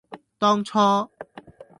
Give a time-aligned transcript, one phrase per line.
[0.39, 1.07] 當初，